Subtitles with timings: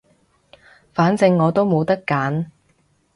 [0.95, 2.47] 反正我都冇得揀